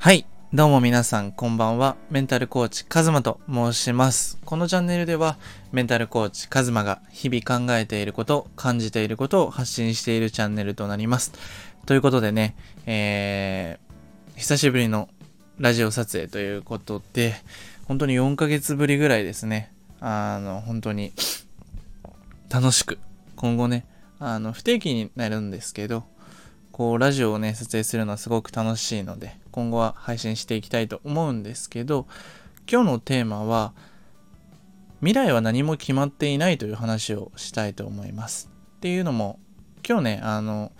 [0.00, 0.26] はい。
[0.54, 1.96] どうも皆さん、こんばんは。
[2.08, 4.38] メンタルコーチ、カズマと申します。
[4.44, 5.38] このチャンネルでは、
[5.72, 11.32] メンタルコーチ、カズマが日々考えていること、感じていることを発信しているチャンネルとなります。
[11.84, 12.54] ということでね、
[12.86, 15.08] えー、久しぶりの
[15.58, 17.34] ラジオ撮影ということで、
[17.86, 19.72] 本当に4ヶ月ぶりぐらいですね。
[20.00, 21.12] あの、本当に
[22.48, 23.00] 楽しく、
[23.34, 23.84] 今後ね、
[24.20, 26.04] あの、不定期になるんですけど、
[26.78, 32.06] こう、ラジオをね、撮影するのはすごく楽しいので、今後は配信していきたいと思うんですけど、
[32.70, 33.72] 今日のテーマは、
[35.00, 38.48] 未来は何も決まっていないという話をしたいと思います。
[38.76, 39.40] っていうのも、
[39.84, 40.70] 今日ね、あの、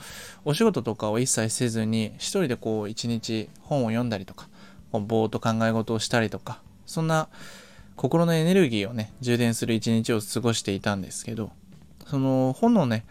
[0.45, 4.49] お仕事とかを一切せずに、一人でこう、一日本を読んだりとか、
[4.93, 7.29] ぼーっと考え事をしたりとか、そんな
[7.97, 11.51] 心のエネルギーをね、充電する一日を過ごしていたんですけど、
[12.07, 13.05] その本のね、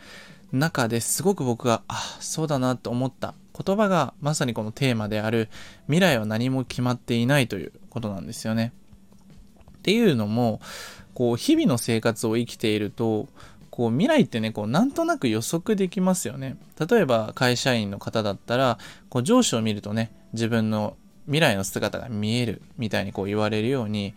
[0.52, 3.34] 中ですごく僕が、あ、そうだなと思った
[3.66, 5.50] 言葉がまさにこのテーマである
[5.88, 8.72] 未来は何も決まっていないということなんですよね。
[9.80, 10.62] っていうのも、
[11.14, 13.28] こう日々の生活を生きていると、
[13.72, 16.58] こう未来ってね、こうなんとなく予測できますよね。
[16.80, 18.78] 例えば会社員の方だったら、
[19.09, 24.14] こう上司を見るとね、自分の未来の姿が見えるみたいにこう言われるように、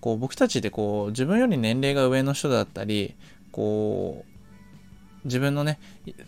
[0.00, 3.14] こう僕たちでこう自分より年齢が上の人だったり、
[3.52, 4.33] こう
[5.24, 5.78] 自分のね、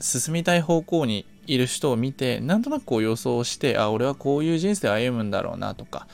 [0.00, 6.06] 進みたい方向にいる人を見て、なんとなくこう予想して、あ、俺はこういう人生を歩むんだろうなとか、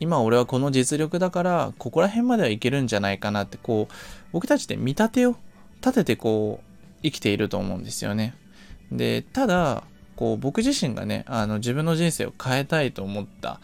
[0.00, 3.94] 今俺はこの実力だから、ここら辺まではいけるんじゃないかなって、こう、
[4.32, 5.36] 僕たちって見立てを
[5.80, 6.64] 立ててこう、
[7.02, 8.34] 生きていると思うんですよね。
[8.90, 9.84] で、ただ、
[10.16, 13.60] こう、僕自身がね、あの、自分の人生を変えたいと思った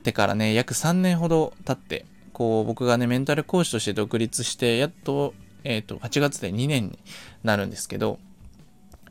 [0.00, 6.98] てからね、約3年ほど経って、こう、僕がね、メンタル講師として独立して、やっとえっ、ー、と、8月で2年に
[7.42, 8.18] なるんですけど、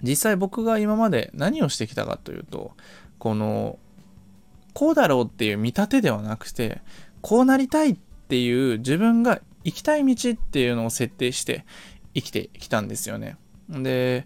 [0.02, 2.72] 実際僕が今まで何をしてきたかというと、
[3.18, 3.78] この、
[4.74, 6.82] こうだろうっていう見立てではなくて、
[7.22, 11.66] こうなりたいっていう自分が行きたい道っていうのを設定して
[12.14, 13.38] 生きてきたんですよね。
[13.70, 14.26] で、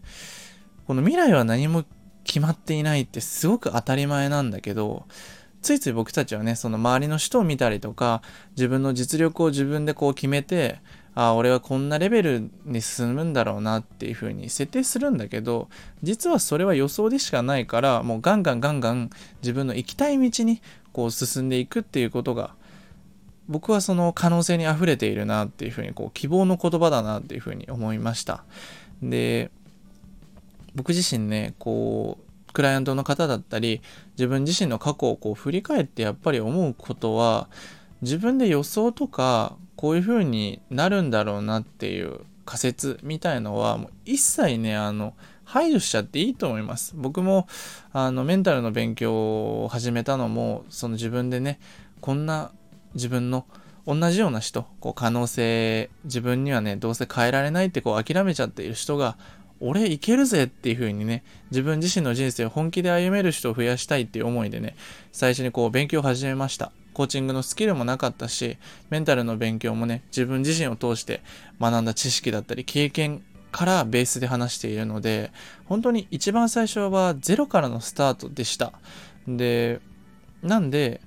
[0.86, 1.86] この未来は何も
[2.24, 5.06] 決まっていないってすごく当たり前なんだけど、
[5.62, 8.22] ついつい僕たちはね、その周りの人を見たりとか、
[8.56, 10.80] 自分の実力を自分でこう決めて、
[11.16, 15.70] ああ、俺はこんなレベルに進むんだろうなっていう風に設定するんだけど、
[16.02, 19.10] 実はそれは予想でしかないから、もうガンガンガンガン
[19.42, 22.56] 自分の行きたい道にこう進んでいくっていうことが、
[23.48, 28.44] 僕はその可能性に溢れているなっていう風に、こう希望の言葉だなっていう風に思いました。
[29.02, 29.52] で、
[30.76, 33.82] 僕自身ね、こう、クライアントの方だったり、
[34.18, 37.50] 自分自身の過去をこう振り返ってやっぱり思うことは、
[38.04, 45.14] 自分で予想とかこういう風になるんだろうなっていう仮説みたいのはもう一切ねあの
[45.46, 46.94] 排除しちゃっていいと思います。
[46.98, 47.48] 僕も
[47.94, 51.60] あのメンタルの勉強を始めたのもその自分でね
[52.02, 52.52] こんな
[52.94, 53.46] 自分の
[53.88, 59.18] 同じような人こう可能性自分にはねどうせ変えられないってこう諦めちゃっている人が
[59.62, 64.76] 俺いけるぜっていう風にね自分自身の人生を本気で歩める人を増やしたいっていう思いでね
[65.14, 66.74] 最初にこう勉強を始めました。
[66.94, 68.58] コーチングのスキルもなかったし、
[68.90, 71.22] メンタルの勉強もね、自分自身を通して
[71.60, 75.32] 学んだ知識だったり、経験からベースで話しているので、
[75.66, 78.74] 本当に一番最初はゼロからのスタートでした。
[79.28, 79.80] で、
[80.42, 81.02] なんで、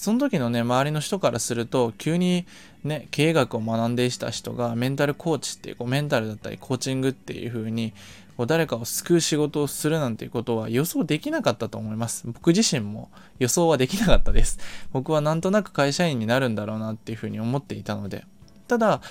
[0.00, 2.46] その時のね、周りの人からすると、急に
[2.84, 7.92] ね、経営学を学んでいた人がメンタルコーチっていう、こうメンタルだったりコーチングっていう風に、
[8.38, 12.22] こう誰かを救う仕事をするなんていうことは予想できなかったと思います。
[12.28, 13.10] 僕自身も
[13.40, 14.58] 予想はできなかったです。
[14.94, 18.24] 僕はなんとなく会社員になるんだろうなっていう風に思っていたので。
[18.68, 19.02] ただ、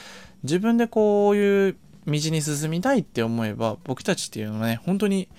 [0.42, 5.30] 自分でこういう道に進みたいって思えば、僕たちっていうのはね、本当に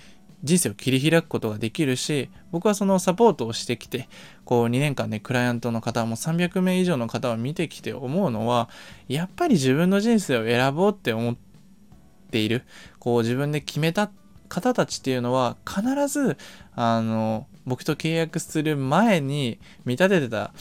[0.42, 4.08] 人生を切り開くことができるし、僕はそのサポートをしてきて、
[4.44, 8.68] こう2年間ね、クライアントの方も300名以上の方を見てきて思うのは、
[9.08, 12.62] やっぱり自分の人生を選ぼうって思って、いる、
[13.00, 14.08] こう自分で決めた
[14.48, 16.36] 方たちっていうのは必ず、
[16.74, 20.52] あの、僕と契約する前に見立ててた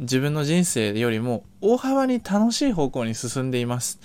[0.00, 4.00] 自分の人生よりも大幅に楽しい方向に進んでいます。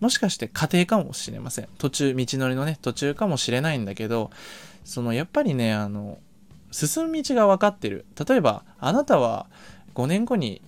[0.00, 1.68] もしかして家庭かもしれません。
[1.78, 4.30] 途中、道のりのね、途中かもしれないんだけど、
[4.84, 6.18] そのやっぱりね、あの、
[6.70, 8.04] 進む道が分かってる。
[8.28, 9.46] 例えば、あなたは
[9.94, 10.60] 5年後に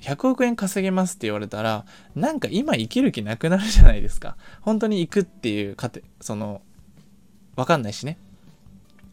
[0.00, 1.84] 100億円稼げますって言われたら、
[2.14, 4.36] なんか今生きる気なくなるじゃないですか。
[4.60, 6.62] 本当に行くっていう過程、その、
[7.56, 8.18] わかんないしね。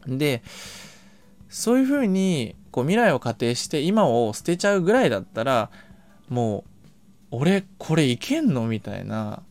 [0.08, 0.44] で、
[1.50, 5.72] そういうふうに、こう未来を仮定して今を捨てちゃうぐらいだったら、
[6.30, 6.66] も
[7.32, 9.42] う、俺これいけんのみたいな、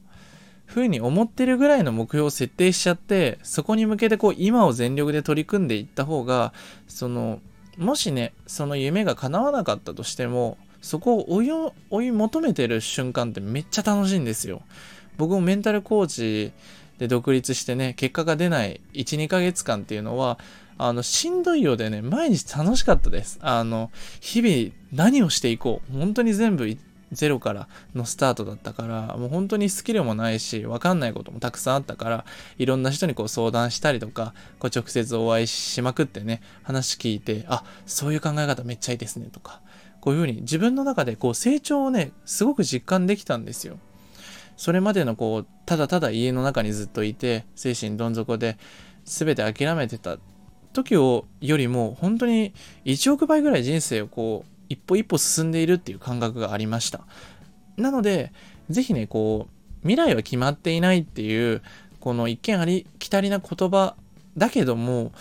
[0.66, 6.52] ふうに思ってるぐらいの目標を設定しちゃって、そこに向けてこう今を全力で取り組んでいった方が、
[6.88, 7.40] その、
[7.78, 11.50] もしねその夢が叶わなかったとしてもそこを追い
[11.90, 14.62] 追い求めてる瞬間ってめっちゃ楽しいんですよ。
[15.16, 16.52] 僕もメンタルコーチ
[16.98, 20.38] で独立してね結果が出ない12ヶ月間っていうのは
[20.76, 23.38] あのしんどいようでね毎日楽しかったです。
[23.40, 23.90] あの
[24.20, 26.76] 日々何をしていこう本当に全部
[27.14, 32.24] ゼロからのスタートだったからもう本当にスキルもないし分かんないこともたくさんあったから
[32.58, 39.60] いろんな人にこう相談したりとかこう直接お会いしまくってね話聞いてあそういう考え方めっちゃいいですねとか
[40.00, 43.78] こういうふうに自分の中でこう成長をねすごく実感できたんですよ。
[44.56, 48.56] それまでのこうただただ家の中にずっといて精神どん底で
[49.04, 50.18] 全て諦めてた
[50.72, 52.52] 時をよりも本当に
[52.84, 57.06] 1億倍ぐらい人生をこう一歩一歩進んでいるっていう感覚がありました。
[57.76, 58.32] なので、
[58.70, 61.62] ぜひね、こう、未来は決まっていないっていう、
[62.00, 63.96] この一見ありきたりな言葉
[64.36, 65.12] だけども、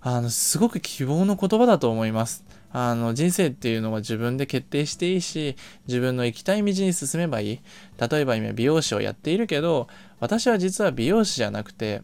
[0.00, 2.44] あの、すごく希望の言葉だと思います。
[2.72, 5.56] あの、人生っていうのは自分で決定していいし、
[5.86, 7.60] 自分の行きたい道に進めばいい。
[8.10, 9.88] 例えば今美容師をやっているけど、
[10.20, 12.02] 私は実は美容師じゃなくて、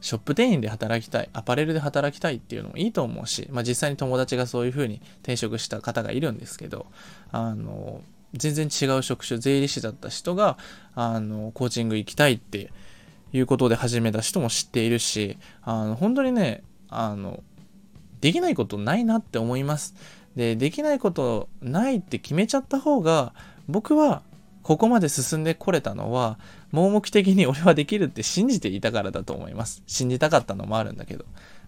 [0.00, 6.86] ショップ店員で働きたい、アパレルで働きたいっていうのもいいと思うし、まあ、実際に友達がそういう風に転職した方がいるんですけど、
[7.32, 8.00] あの、
[8.34, 10.56] 全然違う職種、税理士だった人が、
[10.94, 12.70] あの、コーチング行きたいって
[13.32, 17.42] いうことで始めた人も知っているし、あの、本当にね、あの、
[18.20, 19.94] できないことないなって思います。
[20.36, 23.34] で、できないことないって決めちゃった方が、
[23.68, 24.22] 僕は
[24.70, 26.38] ここまで進んでこれたのは、
[26.70, 29.82] 盲目的に俺はできるって信じていたからだと思います。
[29.88, 31.24] 信じたかったのもあるんだけど。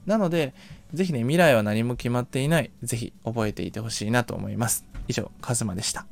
[0.07, 0.55] なので、
[0.95, 2.71] ぜひね、未来は何も決まっていない。
[2.85, 4.87] ぜひ覚えていてほしいなと思います。
[5.09, 6.07] 以上、カズマでした。